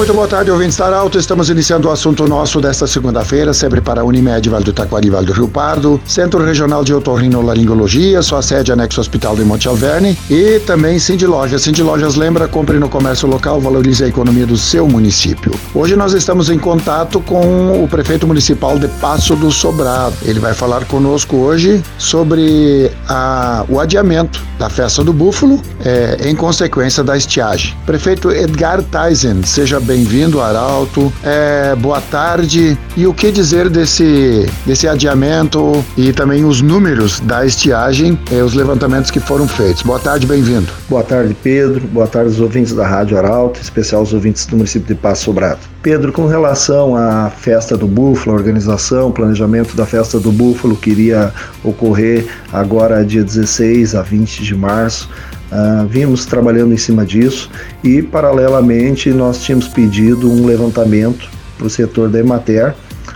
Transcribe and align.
Muito 0.00 0.14
boa 0.14 0.26
tarde, 0.26 0.50
ouvintes 0.50 0.78
da 0.78 0.86
Arauto. 0.86 1.18
Estamos 1.18 1.50
iniciando 1.50 1.86
o 1.86 1.90
assunto 1.90 2.26
nosso 2.26 2.58
desta 2.58 2.86
segunda-feira, 2.86 3.52
sempre 3.52 3.82
para 3.82 4.02
Unimed, 4.02 4.48
Vale 4.48 4.64
do 4.64 4.72
Taquari, 4.72 5.10
Vale 5.10 5.26
do 5.26 5.34
Rio 5.34 5.46
Pardo, 5.46 6.00
Centro 6.06 6.42
Regional 6.42 6.82
de 6.82 6.94
Otorrinolaringologia, 6.94 8.22
sua 8.22 8.40
sede 8.40 8.72
anexo 8.72 8.98
Hospital 8.98 9.36
de 9.36 9.44
Monte 9.44 9.68
Alverne 9.68 10.16
e 10.30 10.58
também 10.60 10.98
Cindy 10.98 11.26
Lojas. 11.26 11.60
Cindy 11.60 11.82
Lojas 11.82 12.14
lembra, 12.14 12.48
compre 12.48 12.78
no 12.78 12.88
comércio 12.88 13.28
local, 13.28 13.60
valorize 13.60 14.02
a 14.02 14.08
economia 14.08 14.46
do 14.46 14.56
seu 14.56 14.88
município. 14.88 15.52
Hoje 15.74 15.94
nós 15.94 16.14
estamos 16.14 16.48
em 16.48 16.58
contato 16.58 17.20
com 17.20 17.84
o 17.84 17.86
prefeito 17.86 18.26
municipal 18.26 18.78
de 18.78 18.88
Passo 18.88 19.36
do 19.36 19.50
Sobrado. 19.50 20.16
Ele 20.22 20.40
vai 20.40 20.54
falar 20.54 20.86
conosco 20.86 21.36
hoje 21.36 21.84
sobre 21.98 22.90
a, 23.06 23.66
o 23.68 23.78
adiamento 23.78 24.42
da 24.58 24.70
festa 24.70 25.04
do 25.04 25.12
búfalo 25.12 25.60
é, 25.84 26.28
em 26.28 26.34
consequência 26.34 27.04
da 27.04 27.18
estiagem. 27.18 27.74
Prefeito 27.84 28.30
Edgar 28.30 28.82
Tyson, 28.82 29.42
seja 29.42 29.78
bem-vindo, 29.90 30.40
Arauto. 30.40 31.12
É, 31.20 31.74
boa 31.74 32.00
tarde. 32.00 32.78
E 32.96 33.08
o 33.08 33.12
que 33.12 33.32
dizer 33.32 33.68
desse, 33.68 34.48
desse 34.64 34.86
adiamento 34.86 35.84
e 35.96 36.12
também 36.12 36.44
os 36.44 36.62
números 36.62 37.18
da 37.18 37.44
estiagem, 37.44 38.16
é, 38.30 38.40
os 38.40 38.54
levantamentos 38.54 39.10
que 39.10 39.18
foram 39.18 39.48
feitos? 39.48 39.82
Boa 39.82 39.98
tarde, 39.98 40.28
bem-vindo. 40.28 40.68
Boa 40.88 41.02
tarde, 41.02 41.36
Pedro. 41.42 41.88
Boa 41.88 42.06
tarde 42.06 42.28
aos 42.28 42.38
ouvintes 42.38 42.72
da 42.72 42.86
Rádio 42.86 43.18
Arauto, 43.18 43.58
em 43.58 43.62
especial 43.62 44.02
os 44.02 44.12
ouvintes 44.12 44.46
do 44.46 44.56
município 44.56 44.86
de 44.86 44.94
Passo 44.94 45.24
Sobrado. 45.24 45.58
Pedro, 45.82 46.12
com 46.12 46.26
relação 46.26 46.94
à 46.94 47.30
festa 47.30 47.74
do 47.74 47.86
Búfalo, 47.86 48.36
a 48.36 48.38
organização, 48.38 49.10
planejamento 49.10 49.74
da 49.74 49.86
festa 49.86 50.20
do 50.20 50.30
Búfalo 50.30 50.76
que 50.76 50.90
iria 50.90 51.32
ocorrer 51.64 52.26
agora 52.52 53.02
dia 53.02 53.24
16 53.24 53.94
a 53.94 54.02
20 54.02 54.42
de 54.42 54.54
março, 54.54 55.08
Uh, 55.50 55.84
vimos 55.88 56.24
trabalhando 56.26 56.72
em 56.72 56.76
cima 56.76 57.04
disso 57.04 57.50
e, 57.82 58.00
paralelamente, 58.00 59.10
nós 59.10 59.42
tínhamos 59.42 59.66
pedido 59.66 60.30
um 60.30 60.46
levantamento 60.46 61.28
para 61.58 61.66
o 61.66 61.70
setor 61.70 62.08
da 62.08 62.20
Emater, 62.20 62.72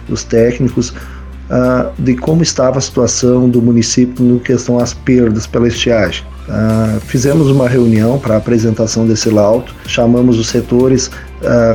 os 0.09 0.25
técnicos, 0.25 0.92
uh, 1.50 1.91
de 1.98 2.14
como 2.17 2.42
estava 2.42 2.78
a 2.78 2.81
situação 2.81 3.48
do 3.48 3.61
município 3.61 4.25
no 4.25 4.41
questão 4.41 4.78
às 4.78 4.95
perdas 4.95 5.47
pela 5.47 5.69
estiagem. 5.69 6.25
Uh, 6.48 7.01
fizemos 7.01 7.48
uma 7.48 7.69
reunião 7.69 8.19
para 8.19 8.36
apresentação 8.36 9.06
desse 9.06 9.31
laudo, 9.31 9.73
chamamos 9.86 10.39
os 10.39 10.48
setores 10.48 11.11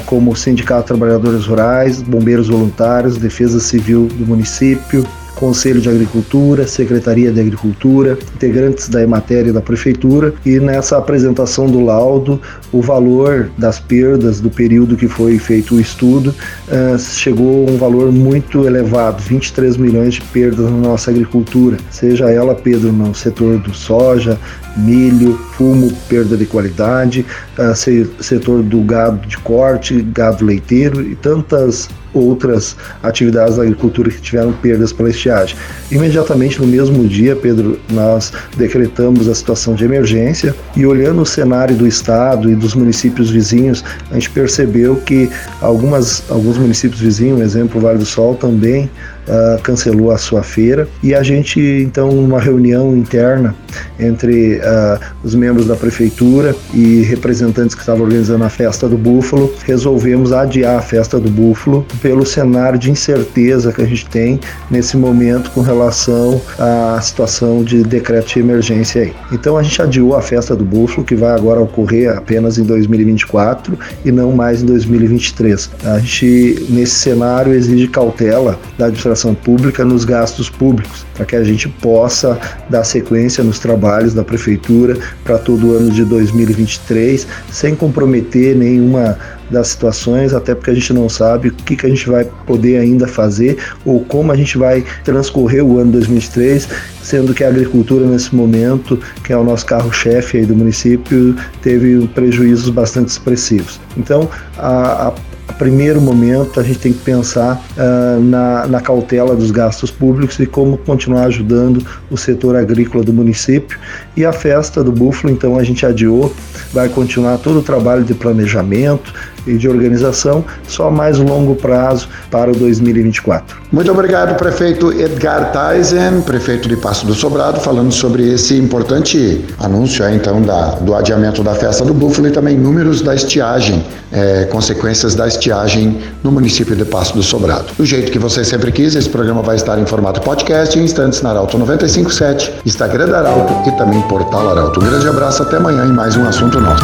como 0.08 0.36
Sindicato 0.36 0.82
de 0.82 0.88
Trabalhadores 0.88 1.46
Rurais, 1.46 2.02
Bombeiros 2.02 2.48
Voluntários, 2.48 3.18
Defesa 3.18 3.60
Civil 3.60 4.08
do 4.08 4.26
município, 4.26 5.06
Conselho 5.40 5.80
de 5.80 5.88
Agricultura, 5.88 6.68
Secretaria 6.68 7.32
de 7.32 7.40
Agricultura, 7.40 8.20
integrantes 8.36 8.90
da 8.90 9.02
Emater 9.02 9.48
e 9.48 9.54
da 9.54 9.62
Prefeitura, 9.62 10.34
e 10.46 10.60
nessa 10.60 10.98
apresentação 10.98 11.66
do 11.66 11.80
laudo, 11.80 12.42
o 12.74 12.82
valor 12.82 13.50
das 13.58 13.80
perdas 13.80 14.42
do 14.42 14.50
período 14.50 14.98
que 14.98 15.08
foi 15.08 15.40
feito 15.40 15.76
o 15.76 15.80
estudo 15.80 16.36
uh, 16.68 17.00
chegou 17.00 17.66
a 17.66 17.72
um 17.72 17.78
valor 17.78 18.12
muito 18.12 18.68
elevado, 18.68 19.22
23 19.22 19.78
milhões 19.78 20.16
de 20.16 20.22
perdas 20.22 20.66
na 20.66 20.78
nossa 20.78 21.10
agricultura, 21.10 21.78
seja 21.90 22.30
ela, 22.30 22.54
Pedro, 22.54 22.92
no 22.92 23.16
setor 23.16 23.60
do 23.60 23.74
soja, 23.74 24.38
milho, 24.76 25.40
fumo, 25.54 25.90
perda 26.10 26.36
de 26.36 26.46
qualidade, 26.46 27.26
uh, 27.58 28.22
setor 28.22 28.62
do 28.62 28.82
gado 28.82 29.26
de 29.26 29.38
corte, 29.38 30.02
gado 30.02 30.44
leiteiro 30.44 31.02
e 31.02 31.16
tantas 31.16 31.88
outras 32.14 32.76
atividades 33.04 33.58
da 33.58 33.64
agricultura 33.64 34.10
que 34.10 34.22
tiveram 34.22 34.52
perdas 34.54 34.92
pela 34.92 35.10
estiagem. 35.10 35.56
Imediatamente 35.92 36.60
no 36.60 36.68
mesmo 36.68 37.08
dia, 37.08 37.36
Pedro, 37.36 37.80
nós 37.92 38.32
decretamos 38.58 39.28
a 39.28 39.36
situação 39.36 39.76
de 39.76 39.86
emergência 39.86 40.56
e 40.76 40.86
olhando 40.86 41.22
o 41.22 41.26
cenário 41.26 41.76
do 41.76 41.88
estado 41.88 42.50
e 42.50 42.56
dos 42.56 42.74
municípios 42.74 43.30
vizinhos, 43.30 43.84
a 44.12 44.16
gente 44.16 44.30
percebeu 44.30 44.96
que 44.96 45.30
algumas, 45.62 46.24
alguns 46.30 46.58
municípios 46.58 47.00
vizinhos, 47.00 47.42
exemplo 47.42 47.80
Vale 47.80 48.00
do 48.00 48.06
Sol, 48.06 48.36
também 48.36 48.90
uh, 49.30 49.62
cancelou 49.62 50.12
a 50.12 50.18
sua 50.18 50.44
feira 50.44 50.88
e 51.02 51.14
a 51.14 51.24
gente 51.24 51.60
então 51.60 52.12
numa 52.12 52.40
reunião 52.40 52.96
interna 52.96 53.56
entre 54.00 54.58
uh, 54.58 55.00
os 55.24 55.36
membros 55.36 55.68
da 55.68 55.76
prefeitura 55.76 56.56
e 56.74 57.02
representantes 57.04 57.76
que 57.76 57.82
estavam 57.82 58.04
organizando 58.04 58.44
a 58.44 58.50
festa 58.50 58.88
do 58.90 58.98
búfalo 58.98 59.54
resolvemos 59.66 60.34
adiar 60.34 60.78
a 60.78 60.82
festa 60.82 61.20
do 61.20 61.30
búfalo 61.30 61.86
pelo 62.02 62.26
cenário 62.26 62.80
de 62.80 62.90
incerteza 62.90 63.72
que 63.72 63.82
a 63.82 63.86
gente 63.86 64.06
tem 64.08 64.40
nesse 64.70 64.98
momento 64.98 65.52
com 65.52 65.62
relação 65.62 66.42
à 66.58 67.00
situação 67.02 67.64
de 67.64 67.84
decreto 67.84 68.34
de 68.34 68.40
emergência 68.40 69.04
aí. 69.04 69.14
Então 69.32 69.58
a 69.58 69.64
gente 69.64 69.82
adiou 69.82 70.16
a 70.16 70.22
festa 70.22 70.56
do 70.56 70.64
búfalo 70.64 71.06
que 71.06 71.16
vai 71.16 71.32
agora 71.32 71.60
ocorrer 71.60 72.18
apenas 72.18 72.58
em 72.58 72.64
2024 72.64 73.78
e 74.04 74.12
não 74.12 74.32
mais 74.32 74.64
em 74.64 74.66
2023. 74.66 75.70
A 75.84 76.00
gente 76.00 76.66
nesse 76.70 76.96
cenário 76.96 77.54
exige 77.54 77.88
cautela 77.88 78.60
da 78.78 78.86
administração 78.86 79.19
administração 79.20 79.36
pública 79.36 79.84
nos 79.84 80.06
gastos 80.06 80.50
públicos, 80.50 81.06
para 81.16 81.26
que 81.26 81.36
a 81.36 81.44
gente 81.44 81.68
possa 81.68 82.40
dar 82.70 82.84
sequência 82.84 83.44
nos 83.44 83.60
trabalhos 83.60 84.14
da 84.14 84.24
prefeitura 84.24 84.98
para 85.24 85.38
todo 85.38 85.68
o 85.68 85.78
ano 85.78 85.92
de 85.92 86.06
2023, 86.06 87.28
sem 87.52 87.76
comprometer 87.76 88.56
nenhuma 88.56 89.18
das 89.50 89.70
situações, 89.70 90.32
até 90.32 90.54
porque 90.54 90.70
a 90.70 90.76
gente 90.76 90.94
não 90.94 91.10
sabe 91.10 91.48
o 91.48 91.52
que, 91.52 91.76
que 91.76 91.86
a 91.86 91.90
gente 91.90 92.08
vai 92.08 92.24
poder 92.46 92.78
ainda 92.78 93.08
fazer 93.08 93.58
ou 93.84 94.00
como 94.02 94.32
a 94.32 94.36
gente 94.36 94.60
vai 94.60 94.86
transcorrer 95.04 95.66
o 95.66 95.80
ano 95.80 95.92
2023, 95.94 96.68
sendo 97.02 97.34
que 97.34 97.44
a 97.44 97.48
agricultura 97.48 98.06
nesse 98.06 98.36
momento, 98.36 99.00
que 99.24 99.34
é 99.34 99.38
o 99.38 99.44
nosso 99.44 99.66
carro-chefe 99.66 100.46
do 100.46 100.56
município, 100.56 101.36
teve 101.64 102.08
prejuízos 102.10 102.70
bastante 102.70 103.10
expressivos. 103.10 103.80
Então, 103.98 104.30
a, 104.56 105.08
a 105.08 105.14
primeiro 105.54 106.02
momento, 106.02 106.60
a 106.60 106.64
gente 106.64 106.80
tem 106.80 106.94
que 106.94 107.00
pensar 107.00 107.62
uh, 107.78 108.20
na, 108.22 108.68
na 108.68 108.82
cautela 108.82 109.36
dos 109.36 109.52
gastos 109.52 109.92
públicos 109.92 110.40
e 110.40 110.46
como 110.46 110.78
continuar 110.78 111.26
ajudando 111.26 111.86
o 112.10 112.18
setor 112.18 112.56
agrícola 112.56 113.04
do 113.04 113.14
município. 113.14 113.78
E 114.16 114.26
a 114.26 114.32
festa 114.32 114.84
do 114.84 114.92
Búfalo, 114.92 115.34
então, 115.34 115.58
a 115.58 115.64
gente 115.64 115.86
adiou, 115.86 116.34
vai 116.74 116.90
continuar 116.90 117.38
todo 117.38 117.60
o 117.60 117.62
trabalho 117.62 118.04
de 118.04 118.14
planejamento 118.14 119.14
e 119.46 119.58
de 119.58 119.68
organização, 119.68 120.44
só 120.68 120.90
mais 120.90 121.18
longo 121.18 121.56
prazo 121.56 122.08
para 122.30 122.52
o 122.52 122.56
2024. 122.56 123.58
Muito 123.72 123.92
obrigado, 123.92 124.36
prefeito 124.36 124.92
Edgar 124.92 125.52
Tyson, 125.52 126.22
prefeito 126.26 126.68
de 126.68 126.76
Passo 126.76 127.06
do 127.06 127.14
Sobrado, 127.14 127.60
falando 127.60 127.92
sobre 127.92 128.28
esse 128.34 128.58
importante 128.58 129.46
anúncio 129.60 130.08
então 130.10 130.42
da, 130.42 130.72
do 130.76 130.96
adiamento 130.96 131.44
da 131.44 131.54
festa 131.54 131.86
do 131.86 131.94
Búfalo 131.94 132.28
e 132.28 132.32
também 132.32 132.58
números 132.58 133.02
da 133.02 133.14
estiagem, 133.14 133.84
é, 134.12 134.46
consequências 134.46 135.16
da 135.16 135.28
estiagem 135.28 136.00
no 136.24 136.32
município 136.32 136.76
de 136.76 136.86
Passo 136.86 137.14
do 137.14 137.22
Sobrado. 137.22 137.66
Do 137.78 137.86
jeito 137.86 138.12
que 138.12 138.20
você 138.20 138.44
sempre 138.44 138.72
quis, 138.72 138.96
esse 138.96 139.10
programa 139.10 139.42
vai 139.42 139.56
estar 139.56 139.78
em 139.78 139.86
formato 139.86 140.22
podcast 140.22 140.78
em 140.78 140.84
instantes 140.84 141.22
na 141.22 141.30
Arauto 141.32 141.58
957, 141.58 142.62
Instagram 142.66 143.08
da 143.08 143.20
Arauto 143.20 143.70
e 143.70 143.72
também 143.74 144.02
Portal 144.04 144.50
Arauto. 144.50 144.80
Um 144.80 144.90
grande 144.90 145.08
abraço, 145.08 145.44
até 145.44 145.58
amanhã 145.58 145.86
em 145.86 145.94
mais 145.94 146.16
um 146.16 146.26
assunto 146.28 146.60
nosso. 146.60 146.84